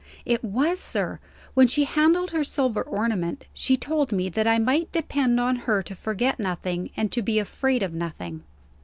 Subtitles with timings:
[0.25, 1.19] "It was, sir.
[1.53, 5.83] When she handled her silver ornament, she told me that I might depend on her
[5.83, 8.41] to forget nothing, and to be afraid of nothing."